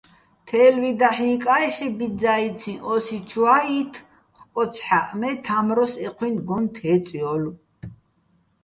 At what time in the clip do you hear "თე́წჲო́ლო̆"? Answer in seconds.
6.75-7.55